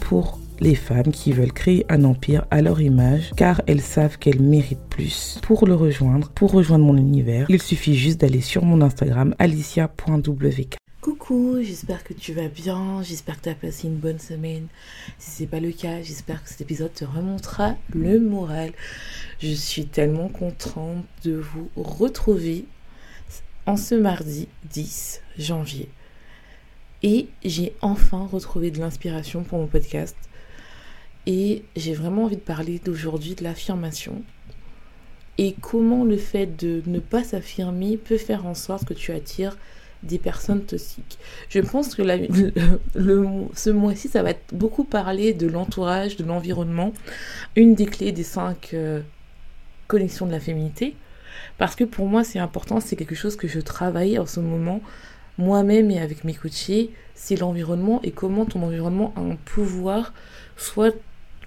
[0.00, 4.40] Pour les femmes qui veulent créer un empire à leur image car elles savent qu'elles
[4.40, 5.38] méritent plus.
[5.42, 10.76] Pour le rejoindre, pour rejoindre mon univers, il suffit juste d'aller sur mon Instagram alicia.wk.
[11.00, 14.68] Coucou, j'espère que tu vas bien, j'espère que tu as passé une bonne semaine.
[15.18, 18.72] Si c'est pas le cas, j'espère que cet épisode te remontera le moral.
[19.40, 22.64] Je suis tellement contente de vous retrouver
[23.66, 25.90] en ce mardi 10 janvier.
[27.04, 30.16] Et j'ai enfin retrouvé de l'inspiration pour mon podcast.
[31.26, 34.22] Et j'ai vraiment envie de parler d'aujourd'hui de l'affirmation.
[35.36, 39.58] Et comment le fait de ne pas s'affirmer peut faire en sorte que tu attires
[40.02, 41.18] des personnes toxiques.
[41.50, 46.94] Je pense que ce mois-ci, ça va beaucoup parler de l'entourage, de l'environnement.
[47.54, 49.02] Une des clés des cinq euh,
[49.88, 50.96] connexions de la féminité.
[51.58, 54.80] Parce que pour moi, c'est important, c'est quelque chose que je travaille en ce moment
[55.38, 60.12] moi-même et avec mes coachés, c'est l'environnement et comment ton environnement a un pouvoir,
[60.56, 60.94] soit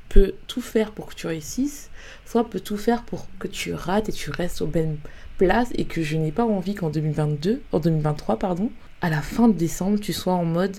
[0.10, 1.90] peut tout faire pour que tu réussisses,
[2.26, 4.98] soit peut tout faire pour que tu rates et tu restes aux bonnes
[5.38, 8.72] places et que je n'ai pas envie qu'en 2022, en 2023, pardon,
[9.02, 10.78] à la fin de décembre, tu sois en mode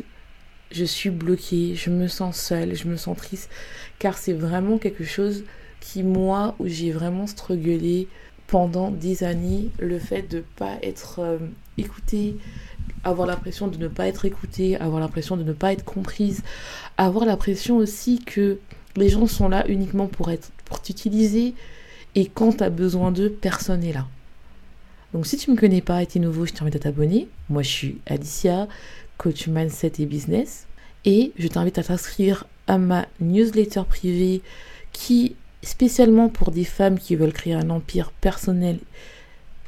[0.70, 3.51] je suis bloquée, je me sens seule, je me sens triste,
[3.98, 5.45] car c'est vraiment quelque chose
[5.81, 8.09] qui, moi, où j'ai vraiment strugglé
[8.47, 11.39] pendant des années, le fait de pas être euh,
[11.77, 12.36] écoutée,
[13.04, 16.42] avoir l'impression de ne pas être écoutée, avoir l'impression de ne pas être comprise,
[16.96, 18.58] avoir l'impression aussi que
[18.96, 21.54] les gens sont là uniquement pour être pour t'utiliser
[22.14, 24.06] et quand tu as besoin d'eux, personne n'est là.
[25.12, 27.28] Donc si tu me connais pas et tu es nouveau, je t'invite à t'abonner.
[27.48, 28.68] Moi je suis Alicia,
[29.16, 30.66] coach mindset et business
[31.05, 34.42] et je t'invite à t'inscrire à ma newsletter privée
[34.92, 38.78] qui spécialement pour des femmes qui veulent créer un empire personnel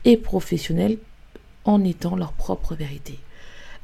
[0.04, 0.98] et professionnel
[1.64, 3.18] en étant leur propre vérité.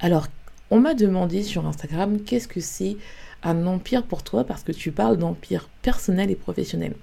[0.01, 0.29] Alors,
[0.71, 2.97] on m'a demandé sur Instagram qu'est-ce que c'est
[3.43, 6.95] un empire pour toi parce que tu parles d'empire personnel et professionnel.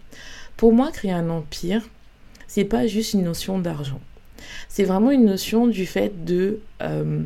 [0.57, 1.81] Pour moi, créer un empire,
[2.47, 4.01] c'est pas juste une notion d'argent.
[4.67, 7.23] C'est vraiment une notion du fait de euh,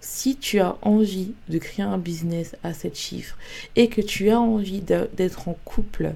[0.00, 3.36] si tu as envie de créer un business à 7 chiffres
[3.76, 6.14] et que tu as envie d'être en couple,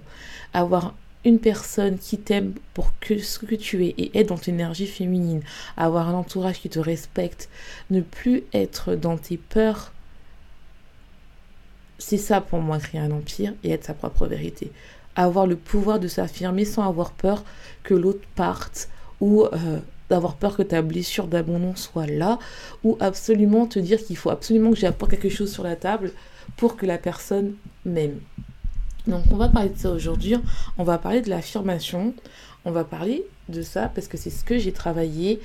[0.52, 4.52] avoir une personne qui t'aime pour que ce que tu es et être dans ton
[4.52, 5.42] énergie féminine,
[5.76, 7.48] avoir un entourage qui te respecte,
[7.90, 9.92] ne plus être dans tes peurs,
[11.98, 14.70] c'est ça pour moi créer un empire et être sa propre vérité.
[15.16, 17.44] Avoir le pouvoir de s'affirmer sans avoir peur
[17.82, 18.88] que l'autre parte
[19.20, 19.78] ou euh,
[20.10, 22.38] d'avoir peur que ta blessure d'abandon soit là
[22.82, 26.12] ou absolument te dire qu'il faut absolument que j'apporte quelque chose sur la table
[26.56, 28.20] pour que la personne m'aime.
[29.06, 30.36] Donc on va parler de ça aujourd'hui.
[30.78, 32.14] On va parler de l'affirmation.
[32.64, 35.40] On va parler de ça parce que c'est ce que j'ai travaillé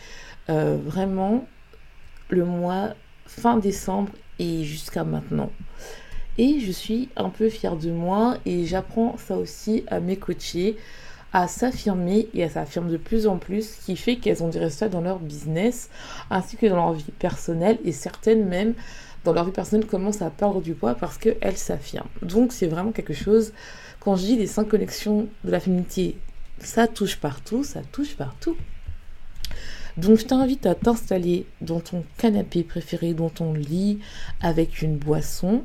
[0.50, 1.46] euh, vraiment
[2.30, 2.94] le mois
[3.26, 5.52] fin décembre et jusqu'à maintenant.
[6.38, 10.78] Et je suis un peu fière de moi et j'apprends ça aussi à mes coachés
[11.34, 14.60] à s'affirmer et à s'affirmer de plus en plus, ce qui fait qu'elles ont des
[14.60, 15.90] résultats dans leur business
[16.30, 18.74] ainsi que dans leur vie personnelle et certaines même
[19.24, 22.10] dans leur vie personnelle commencent à perdre du poids parce qu'elles s'affirment.
[22.22, 23.54] Donc c'est vraiment quelque chose,
[24.00, 26.18] quand je dis les cinq connexions de la féminité,
[26.60, 28.56] ça touche partout, ça touche partout.
[29.98, 34.00] Donc je t'invite à t'installer dans ton canapé préféré, dans ton lit,
[34.42, 35.64] avec une boisson.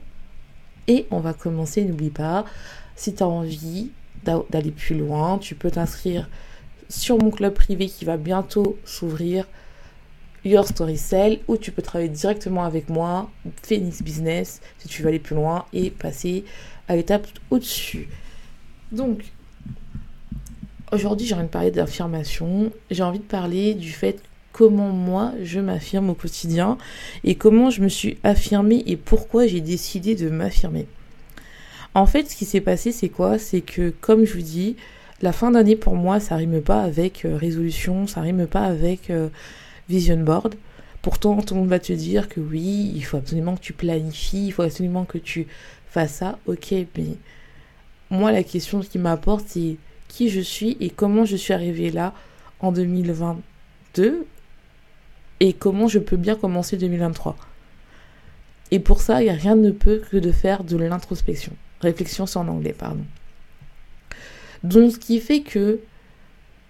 [0.88, 2.44] Et on va commencer, n'oublie pas,
[2.97, 3.91] si tu as envie
[4.24, 6.28] d'aller plus loin, tu peux t'inscrire
[6.89, 9.47] sur mon club privé qui va bientôt s'ouvrir
[10.44, 13.30] Your Story Cell où tu peux travailler directement avec moi,
[13.62, 16.44] Phoenix Business, si tu veux aller plus loin et passer
[16.88, 18.08] à l'étape au-dessus.
[18.92, 19.24] Donc,
[20.92, 22.70] aujourd'hui, j'ai envie de parler d'affirmation.
[22.91, 24.20] J'ai envie de parler du fait
[24.52, 26.78] comment moi je m'affirme au quotidien
[27.24, 30.86] et comment je me suis affirmée et pourquoi j'ai décidé de m'affirmer.
[31.94, 33.38] En fait, ce qui s'est passé, c'est quoi?
[33.38, 34.76] C'est que, comme je vous dis,
[35.22, 39.10] la fin d'année pour moi, ça rime pas avec euh, résolution, ça rime pas avec
[39.10, 39.28] euh,
[39.89, 40.54] vision board.
[41.03, 44.47] Pourtant, tout le monde va te dire que oui, il faut absolument que tu planifies,
[44.47, 45.47] il faut absolument que tu
[45.86, 47.16] face à, ok, mais
[48.10, 49.77] moi, la question qui m'apporte, c'est
[50.09, 52.15] qui je suis et comment je suis arrivée là
[52.60, 54.27] en 2022
[55.41, 57.37] et comment je peux bien commencer 2023.
[58.71, 61.53] Et pour ça, il n'y a rien ne peut que de faire de l'introspection.
[61.80, 63.04] Réflexion, c'est en anglais, pardon.
[64.63, 65.80] Donc, ce qui fait que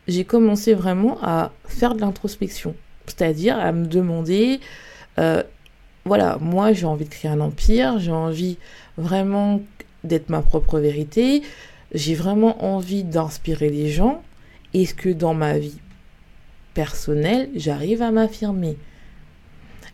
[0.09, 2.75] j'ai commencé vraiment à faire de l'introspection.
[3.07, 4.61] C'est-à-dire à me demander,
[5.19, 5.43] euh,
[6.05, 8.59] voilà, moi j'ai envie de créer un empire, j'ai envie
[8.97, 9.61] vraiment
[10.05, 11.43] d'être ma propre vérité,
[11.93, 14.23] j'ai vraiment envie d'inspirer les gens.
[14.75, 15.79] Est-ce que dans ma vie
[16.75, 18.77] personnelle, j'arrive à m'affirmer?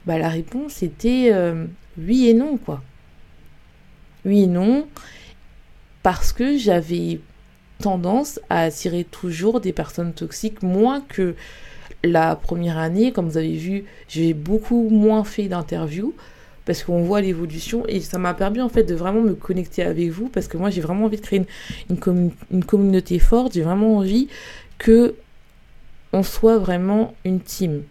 [0.07, 1.67] Bah, La réponse était euh,
[1.99, 2.83] oui et non, quoi.
[4.25, 4.87] Oui et non,
[6.03, 7.21] parce que j'avais
[7.81, 11.35] tendance à attirer toujours des personnes toxiques, moins que
[12.05, 13.13] la première année.
[13.13, 16.15] Comme vous avez vu, j'ai beaucoup moins fait d'interviews
[16.65, 20.11] parce qu'on voit l'évolution et ça m'a permis en fait de vraiment me connecter avec
[20.11, 21.43] vous parce que moi j'ai vraiment envie de créer
[21.89, 24.29] une, communauté forte, j'ai vraiment envie
[24.79, 25.15] que
[26.13, 27.83] on soit vraiment une team.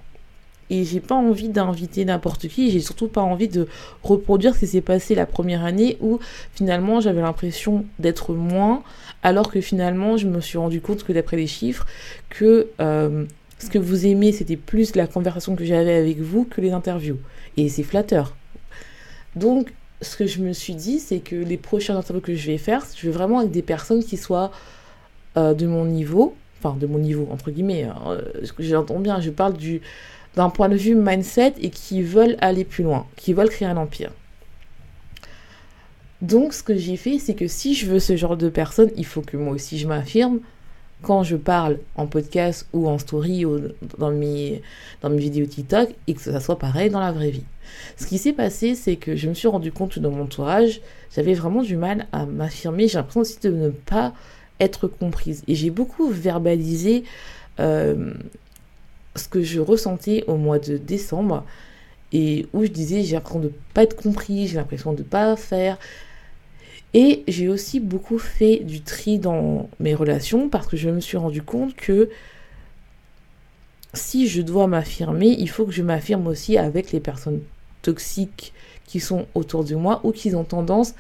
[0.72, 3.68] Et j'ai pas envie d'inviter n'importe qui, j'ai surtout pas envie de
[4.04, 6.20] reproduire ce qui s'est passé la première année où
[6.54, 8.84] finalement j'avais l'impression d'être moins,
[9.24, 11.88] alors que finalement je me suis rendu compte que d'après les chiffres,
[12.30, 13.26] que euh,
[13.60, 17.18] ce que vous aimez c'était plus la conversation que j'avais avec vous que les interviews.
[17.58, 18.36] Et c'est flatteur.
[19.36, 22.58] Donc ce que je me suis dit, c'est que les prochaines interviews que je vais
[22.58, 24.52] faire, je veux vraiment avec des personnes qui soient
[25.38, 28.22] euh, de mon niveau, enfin de mon niveau entre guillemets, hein, euh,
[28.60, 29.82] j'entends bien, je parle du
[30.36, 33.78] d'un point de vue mindset et qui veulent aller plus loin, qui veulent créer un
[33.78, 34.12] empire.
[36.22, 39.06] Donc ce que j'ai fait, c'est que si je veux ce genre de personne, il
[39.06, 40.40] faut que moi aussi je m'affirme
[41.02, 43.60] quand je parle en podcast ou en story ou
[43.98, 44.62] dans mes,
[45.02, 47.46] dans mes vidéos TikTok et que ça soit pareil dans la vraie vie.
[47.98, 50.82] Ce qui s'est passé, c'est que je me suis rendu compte dans mon entourage,
[51.16, 52.88] j'avais vraiment du mal à m'affirmer.
[52.88, 54.14] J'ai l'impression aussi de ne pas
[54.60, 55.44] être comprise.
[55.48, 57.04] Et j'ai beaucoup verbalisé
[57.60, 58.14] euh,
[59.16, 61.46] ce que je ressentais au mois de décembre
[62.12, 65.08] et où je disais j'ai l'impression de ne pas être compris, j'ai l'impression de ne
[65.08, 65.78] pas faire.
[66.94, 71.18] Et j'ai aussi beaucoup fait du tri dans mes relations parce que je me suis
[71.18, 72.10] rendu compte que
[73.94, 77.42] si je dois m'affirmer, il faut que je m'affirme aussi avec les personnes
[77.82, 78.54] toxiques
[78.86, 80.96] qui sont autour de moi ou qui ont tendance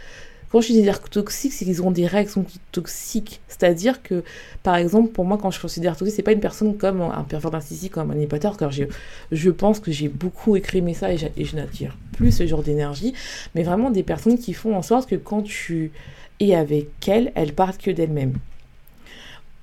[0.51, 3.39] quand je dis toxiques, c'est qu'ils ont des réactions toxiques.
[3.47, 4.23] C'est-à-dire que,
[4.63, 7.51] par exemple, pour moi, quand je considère toxique, c'est pas une personne comme un pervers
[7.51, 11.97] narcissique, comme un manipulateur, car je, pense que j'ai beaucoup écrit ça et je n'attire
[12.13, 13.13] plus ce genre d'énergie,
[13.53, 15.91] mais vraiment des personnes qui font en sorte que quand tu
[16.39, 18.33] es avec elles, elles partent que d'elles-mêmes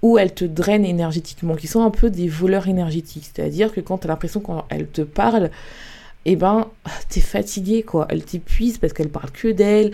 [0.03, 3.29] ou elles te drainent énergétiquement, qui sont un peu des voleurs énergétiques.
[3.35, 5.51] C'est-à-dire que quand tu as l'impression qu'elles te parlent,
[6.27, 6.69] eh ben,
[7.09, 8.07] t'es fatigué, quoi.
[8.11, 9.93] Elles t'épuisent parce qu'elles parlent que d'elles,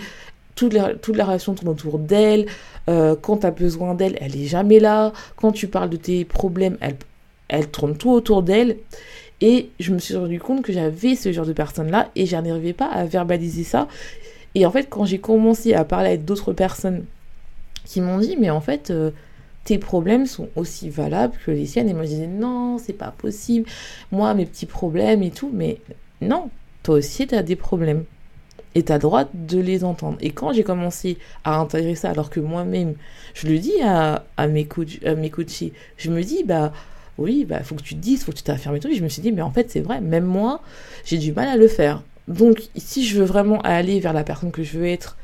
[0.54, 2.46] toute la, relation tourne autour d'elle.
[2.88, 5.12] Euh, quand tu as besoin d'elle, elle est jamais là.
[5.36, 6.96] Quand tu parles de tes problèmes, elle,
[7.48, 8.76] elle tourne tout autour d'elle.
[9.40, 12.72] Et je me suis rendu compte que j'avais ce genre de personnes-là et je n'arrivais
[12.72, 13.88] pas à verbaliser ça.
[14.54, 17.04] Et en fait, quand j'ai commencé à parler avec d'autres personnes
[17.84, 19.10] qui m'ont dit, mais en fait, euh,
[19.64, 21.88] tes problèmes sont aussi valables que les siennes.
[21.88, 23.68] Et moi, je disais, non, c'est pas possible.
[24.10, 25.50] Moi, mes petits problèmes et tout.
[25.52, 25.78] Mais
[26.20, 26.50] non,
[26.82, 28.04] toi aussi, tu as des problèmes
[28.74, 30.16] et tu as le droit de les entendre.
[30.20, 32.94] Et quand j'ai commencé à intégrer ça, alors que moi-même,
[33.34, 36.72] je le dis à, à, mes, coach, à mes coachés, je me dis, bah
[37.18, 38.88] oui, bah faut que tu te dises, faut que tu t'affirmes et tout.
[38.88, 40.62] Et je me suis dit, mais en fait, c'est vrai, même moi,
[41.04, 42.02] j'ai du mal à le faire.
[42.28, 45.16] Donc, si je veux vraiment aller vers la personne que je veux être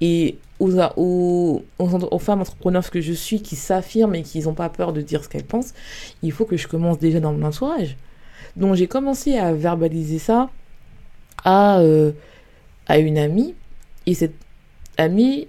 [0.00, 4.68] et aux, aux, aux, femmes entrepreneurs que je suis qui s'affirment et qui n'ont pas
[4.68, 5.74] peur de dire ce qu'elles pensent,
[6.22, 7.96] il faut que je commence déjà dans mon entourage.
[8.56, 10.50] Donc, j'ai commencé à verbaliser ça
[11.44, 11.78] à.
[11.80, 12.12] Euh,
[12.88, 13.54] à une amie
[14.06, 14.34] et cette
[14.96, 15.48] amie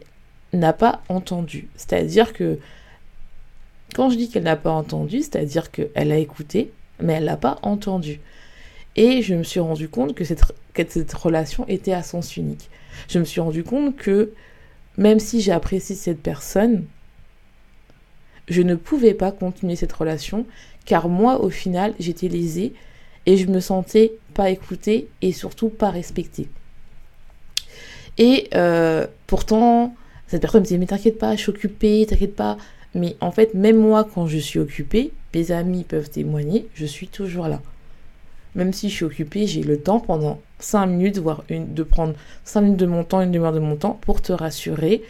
[0.53, 1.69] n'a pas entendu.
[1.75, 2.60] C'est-à-dire que
[3.96, 7.58] quand je dis qu'elle n'a pas entendu, c'est-à-dire qu'elle a écouté, mais elle n'a pas
[7.63, 8.19] entendu.
[8.96, 10.43] Et je me suis rendu compte que cette,
[10.74, 12.69] que cette relation était à sens unique.
[13.08, 14.34] Je me suis rendu compte que
[14.98, 16.86] même si j'ai apprécié cette personne,
[18.48, 20.46] je ne pouvais pas continuer cette relation
[20.86, 22.74] car moi, au final, j'étais lésée
[23.25, 26.50] et je me sentais pas écoutée et surtout pas respectée.
[28.19, 29.95] Et euh, pourtant,
[30.27, 32.57] cette personne me disait, mais t'inquiète pas, je suis occupée, t'inquiète pas.
[32.93, 37.07] Mais en fait, même moi, quand je suis occupée, mes amis peuvent témoigner, je suis
[37.07, 37.61] toujours là.
[38.55, 42.13] Même si je suis occupée, j'ai le temps pendant 5 minutes, voire une, de prendre
[42.43, 45.01] 5 minutes de mon temps, une demi-heure de mon temps pour te rassurer,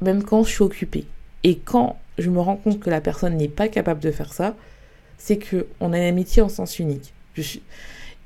[0.00, 1.04] même quand je suis occupée.
[1.44, 4.56] Et quand je me rends compte que la personne n'est pas capable de faire ça,
[5.18, 7.12] c'est qu'on a une amitié en sens unique.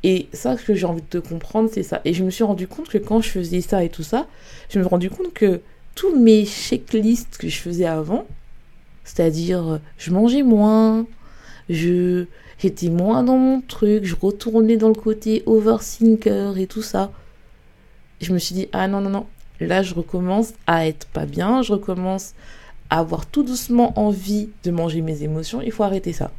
[0.04, 2.00] Et ça, ce que j'ai envie de te comprendre, c'est ça.
[2.04, 4.26] Et je me suis rendu compte que quand je faisais ça et tout ça,
[4.68, 5.61] je me suis rendu compte que
[5.94, 8.26] tous mes checklists que je faisais avant,
[9.04, 11.06] c'est-à-dire je mangeais moins,
[11.68, 12.26] je
[12.59, 17.12] j'étais moins dans mon truc, je retournais dans le côté overthinker et tout ça.
[18.21, 19.26] Je me suis dit ah non non non,
[19.61, 22.35] là je recommence à être pas bien, je recommence
[22.90, 26.30] à avoir tout doucement envie de manger mes émotions, il faut arrêter ça.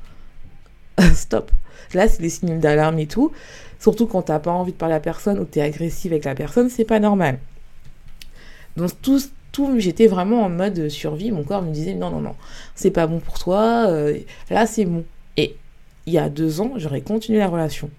[1.13, 1.51] Stop.
[1.93, 3.31] Là, c'est des signes d'alarme et tout.
[3.79, 6.69] Surtout quand t'as pas envie de parler à personne ou t'es agressive avec la personne,
[6.69, 7.39] c'est pas normal.
[8.77, 9.19] Donc tout,
[9.51, 11.31] tout j'étais vraiment en mode survie.
[11.31, 12.35] Mon corps me disait non, non, non,
[12.75, 13.87] c'est pas bon pour toi.
[13.87, 14.17] Euh,
[14.49, 15.03] là, c'est bon.
[15.37, 15.57] Et
[16.05, 17.89] il y a deux ans, j'aurais continué la relation.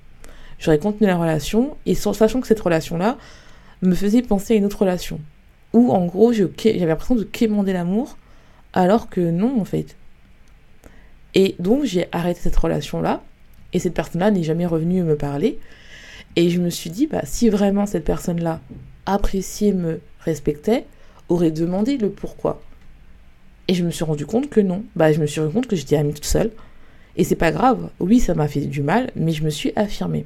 [0.59, 3.19] J'aurais continué la relation et sachant que cette relation-là
[3.83, 5.21] me faisait penser à une autre relation.
[5.73, 8.17] Où en gros, j'avais l'impression de quémander l'amour
[8.73, 9.97] alors que non, en fait.
[11.35, 13.23] Et donc, j'ai arrêté cette relation-là
[13.75, 15.59] et cette personne-là n'est jamais revenue me parler.
[16.37, 18.61] Et je me suis dit, bah, si vraiment cette personne-là
[19.05, 20.87] appréciait, me respectait,
[21.29, 22.63] aurait demandé le pourquoi.
[23.69, 24.85] Et je me suis rendu compte que non.
[24.95, 26.53] Bah, je me suis rendu compte que j'étais amie toute seule.
[27.17, 27.91] Et c'est pas grave.
[28.01, 30.25] Oui, ça m'a fait du mal, mais je me suis affirmée.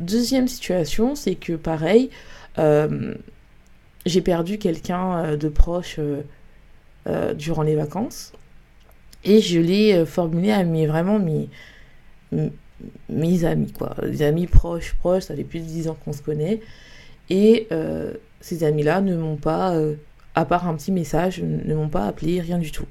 [0.00, 2.10] Deuxième situation, c'est que pareil,
[2.58, 3.14] euh,
[4.06, 8.32] j'ai perdu quelqu'un euh, de proche euh, durant les vacances.
[9.24, 11.48] Et je l'ai formulé à mes, vraiment mes,
[13.08, 13.94] mes amis, quoi.
[14.02, 16.60] Des amis proches, proches, ça fait plus de 10 ans qu'on se connaît.
[17.30, 19.94] Et euh, ces amis-là ne m'ont pas, euh,
[20.34, 22.86] à part un petit message, ne m'ont pas appelé, rien du tout.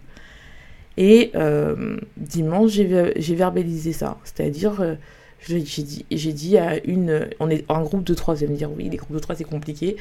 [0.98, 4.18] Et euh, dimanche, j'ai verbalisé ça.
[4.24, 4.98] C'est-à-dire,
[5.42, 7.28] j'ai dit, dit à une.
[7.40, 9.36] On est un groupe de trois, vous allez me dire, oui, les groupes de trois,
[9.36, 9.98] c'est compliqué.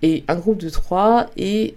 [0.00, 1.74] Et un groupe de trois, et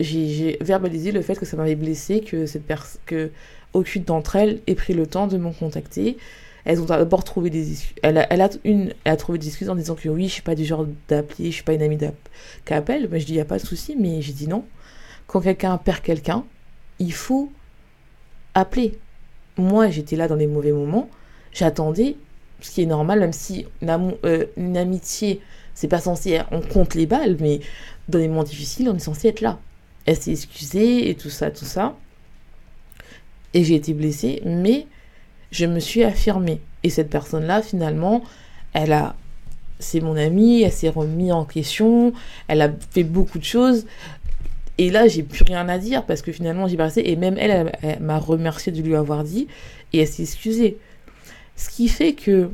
[0.00, 3.30] j'ai verbalisé le fait que ça m'avait blessé, que cette personne.
[3.76, 6.16] Aucune d'entre elles ait pris le temps de me contacter.
[6.64, 7.94] Elles ont d'abord trouvé des excuses.
[8.02, 10.32] Elle a, elle, a une, elle a trouvé des excuses en disant que oui, je
[10.32, 13.08] suis pas du genre d'appeler, je suis pas une amie qui appelle.
[13.10, 14.64] Mais je dis, il n'y a pas de souci, mais j'ai dit non.
[15.26, 16.44] Quand quelqu'un perd quelqu'un,
[16.98, 17.52] il faut
[18.54, 18.98] appeler.
[19.56, 21.08] Moi, j'étais là dans les mauvais moments.
[21.52, 22.16] J'attendais,
[22.60, 25.40] ce qui est normal, même si une, euh, une amitié,
[25.74, 27.60] c'est pas censé, on compte les balles, mais
[28.08, 29.58] dans les moments difficiles, on est censé être là.
[30.04, 31.96] Elle s'est excusée et tout ça, tout ça
[33.56, 34.86] et j'ai été blessée, mais
[35.50, 36.60] je me suis affirmée.
[36.82, 38.22] Et cette personne-là, finalement,
[38.74, 39.16] elle a,
[39.78, 42.12] c'est mon amie, elle s'est remise en question,
[42.48, 43.86] elle a fait beaucoup de choses.
[44.76, 47.00] Et là, j'ai plus rien à dire parce que finalement, j'ai passé.
[47.06, 49.48] Et même elle, elle, m'a remercié de lui avoir dit
[49.94, 50.76] et elle s'est excusée.
[51.56, 52.50] Ce qui fait que,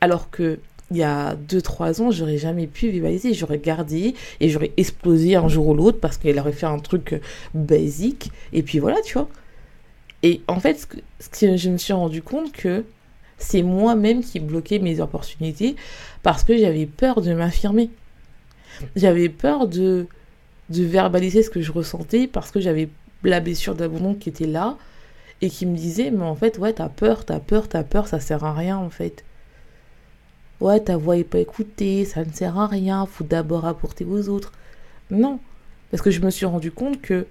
[0.00, 0.58] alors que
[0.90, 3.34] il y a 2-3 ans, j'aurais jamais pu vivaliser.
[3.34, 7.20] J'aurais gardé et j'aurais explosé un jour ou l'autre parce qu'elle aurait fait un truc
[7.54, 8.30] basique.
[8.52, 9.28] Et puis voilà, tu vois.
[10.22, 10.86] Et en fait,
[11.20, 12.84] ce que, je me suis rendu compte que
[13.38, 15.76] c'est moi-même qui bloquais mes opportunités
[16.22, 17.90] parce que j'avais peur de m'affirmer.
[18.96, 20.06] J'avais peur de,
[20.68, 22.88] de verbaliser ce que je ressentais parce que j'avais
[23.22, 24.76] la blessure d'abandon qui était là
[25.40, 28.20] et qui me disait, mais en fait, ouais, t'as peur, t'as peur, t'as peur, ça
[28.20, 29.24] sert à rien en fait
[30.60, 34.28] ouais, ta voix est pas écoutée, ça ne sert à rien, faut d'abord apporter aux
[34.28, 34.52] autres.
[35.10, 35.38] Non,
[35.90, 37.26] parce que je me suis rendu compte que,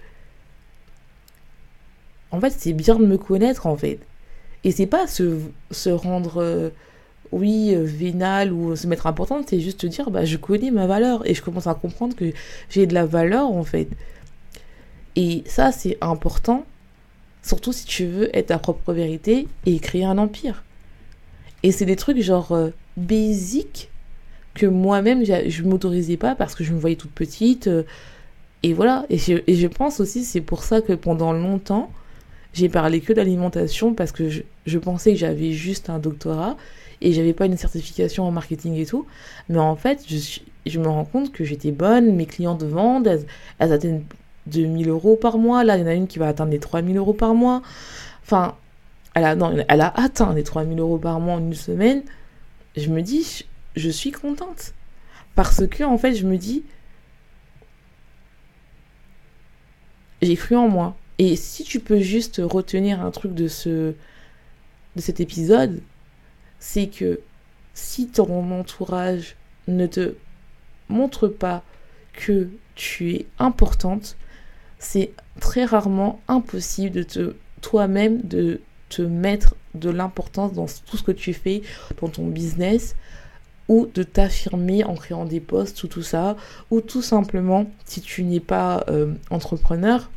[2.31, 3.99] en fait, c'est bien de me connaître, en fait.
[4.63, 5.39] Et c'est pas se,
[5.71, 6.69] se rendre, euh,
[7.31, 11.27] oui, euh, vénal ou se mettre importante, c'est juste dire, bah, je connais ma valeur
[11.27, 12.31] et je commence à comprendre que
[12.69, 13.87] j'ai de la valeur, en fait.
[15.15, 16.65] Et ça, c'est important,
[17.43, 20.63] surtout si tu veux être ta propre vérité et créer un empire.
[21.63, 23.89] Et c'est des trucs genre, euh, basique
[24.53, 27.83] que moi-même je m'autorisais pas parce que je me voyais toute petite euh,
[28.61, 29.05] et voilà.
[29.09, 31.91] Et je, pense aussi c'est pour ça que pendant longtemps
[32.53, 36.55] j'ai parlé que d'alimentation parce que je, pensais que j'avais juste un doctorat
[37.01, 39.05] et j'avais pas une certification en marketing et tout.
[39.49, 40.05] Mais en fait
[40.65, 43.25] je, me rends compte que j'étais bonne mes clients de vente elles,
[43.59, 44.03] elles atteignent
[44.47, 45.63] 2000 euros par mois.
[45.63, 47.61] Là il y en a une qui va atteindre les 3000 euros par mois.
[48.23, 48.55] Enfin
[49.15, 52.03] elle a, non, elle a atteint les 3000 euros par mois en une semaine
[52.75, 54.73] je me dis, je suis contente.
[55.35, 56.63] Parce que, en fait, je me dis,
[60.21, 60.95] j'ai cru en moi.
[61.19, 63.93] Et si tu peux juste retenir un truc de ce
[64.95, 65.81] de cet épisode,
[66.59, 67.19] c'est que
[67.73, 69.35] si ton entourage
[69.67, 70.15] ne te
[70.87, 71.63] montre pas
[72.13, 74.17] que tu es importante,
[74.77, 81.03] c'est très rarement impossible de te toi-même de te mettre de l'importance dans tout ce
[81.03, 81.61] que tu fais,
[82.01, 82.95] dans ton business,
[83.69, 86.35] ou de t'affirmer en créant des posts ou tout ça,
[86.69, 90.09] ou tout simplement, si tu n'es pas euh, entrepreneur,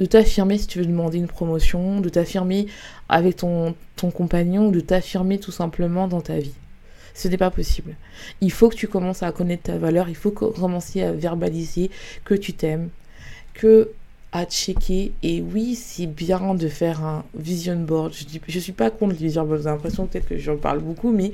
[0.00, 2.66] de t'affirmer si tu veux demander une promotion, de t'affirmer
[3.08, 6.54] avec ton, ton compagnon, de t'affirmer tout simplement dans ta vie.
[7.14, 7.96] Ce n'est pas possible.
[8.40, 11.90] Il faut que tu commences à connaître ta valeur, il faut commencer à verbaliser
[12.24, 12.90] que tu t'aimes,
[13.54, 13.90] que
[14.32, 15.12] à checker.
[15.22, 18.12] Et oui, c'est bien de faire un vision board.
[18.12, 20.80] Je ne je suis pas contre le vision board, j'ai l'impression peut-être que j'en parle
[20.80, 21.32] beaucoup, mais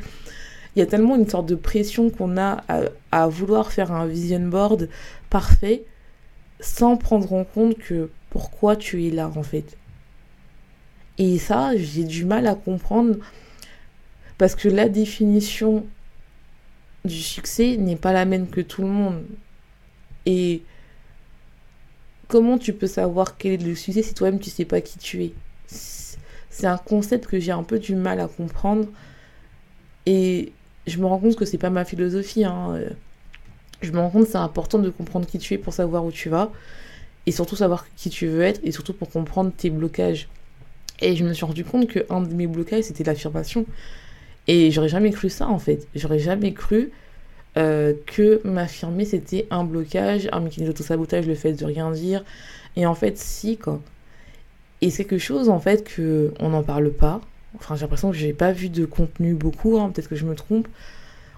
[0.76, 2.82] il y a tellement une sorte de pression qu'on a à,
[3.12, 4.88] à, vouloir faire un vision board
[5.30, 5.84] parfait
[6.60, 9.76] sans prendre en compte que pourquoi tu es là en fait.
[11.18, 13.16] Et ça, j'ai du mal à comprendre
[14.36, 15.86] parce que la définition
[17.04, 19.22] du succès n'est pas la même que tout le monde.
[20.26, 20.62] Et
[22.28, 25.24] comment tu peux savoir quel est le succès si toi-même tu sais pas qui tu
[25.24, 25.32] es?
[25.66, 28.86] C'est un concept que j'ai un peu du mal à comprendre.
[30.06, 30.52] Et
[30.86, 32.44] je me rends compte que c'est pas ma philosophie.
[32.44, 32.80] Hein.
[33.82, 36.12] Je me rends compte que c'est important de comprendre qui tu es pour savoir où
[36.12, 36.52] tu vas.
[37.26, 38.60] Et surtout savoir qui tu veux être.
[38.62, 40.28] Et surtout pour comprendre tes blocages.
[41.00, 43.66] Et je me suis rendu compte qu'un de mes blocages, c'était l'affirmation.
[44.46, 45.88] Et j'aurais jamais cru ça, en fait.
[45.94, 46.92] J'aurais jamais cru
[47.56, 52.24] euh, que m'affirmer, c'était un blocage, un mécanisme d'auto-sabotage, le fait de rien dire.
[52.76, 53.80] Et en fait, si, quoi.
[54.80, 57.20] Et c'est quelque chose, en fait, que on n'en parle pas.
[57.56, 60.34] Enfin, j'ai l'impression que j'ai pas vu de contenu beaucoup, hein, peut-être que je me
[60.34, 60.66] trompe.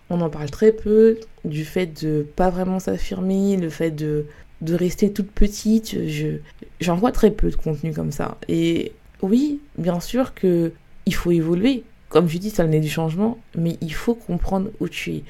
[0.09, 4.27] On en parle très peu, du fait de pas vraiment s'affirmer, le fait de,
[4.63, 6.09] de rester toute petite.
[6.09, 6.39] Je,
[6.81, 8.39] j'en vois très peu de contenu comme ça.
[8.49, 8.93] Et
[9.23, 10.73] oui, bien sûr que
[11.07, 11.85] il faut évoluer.
[12.09, 15.25] Comme je dis, ça n'est du changement, mais il faut comprendre où tu es.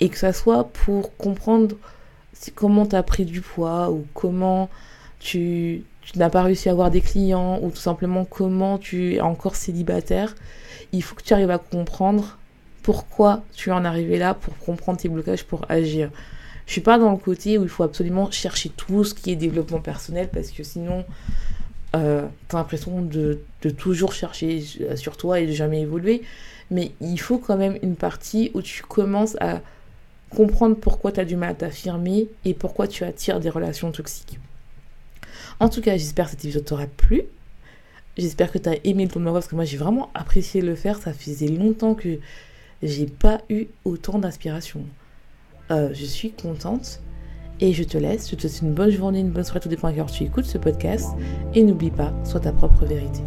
[0.00, 1.76] Et que ça soit pour comprendre
[2.54, 4.68] comment tu as pris du poids ou comment
[5.18, 9.20] tu, tu n'as pas réussi à avoir des clients ou tout simplement comment tu es
[9.20, 10.34] encore célibataire.
[10.92, 12.38] Il faut que tu arrives à comprendre
[12.82, 16.10] pourquoi tu en es là pour comprendre tes blocages, pour agir.
[16.66, 19.36] Je suis pas dans le côté où il faut absolument chercher tout ce qui est
[19.36, 21.04] développement personnel parce que sinon
[21.96, 24.62] euh, t'as l'impression de, de, toujours chercher
[24.94, 26.22] sur toi et de jamais évoluer.
[26.70, 29.62] Mais il faut quand même une partie où tu commences à
[30.30, 34.38] comprendre pourquoi tu as du mal à t'affirmer et pourquoi tu attires des relations toxiques.
[35.60, 37.22] En tout cas, j'espère que cet épisode t'aura plu.
[38.16, 40.98] J'espère que tu as aimé le tournoi parce que moi j'ai vraiment apprécié le faire.
[40.98, 42.18] Ça faisait longtemps que
[42.82, 44.82] j'ai pas eu autant d'inspiration.
[45.70, 47.00] Euh, je suis contente.
[47.60, 49.88] Et je te laisse, je te souhaite une bonne journée, une bonne soirée, tout dépend
[49.88, 51.08] à tu écoutes ce podcast.
[51.54, 53.22] Et n'oublie pas, sois ta propre vérité.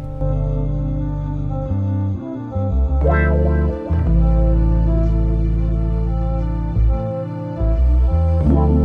[8.48, 8.81] Bye.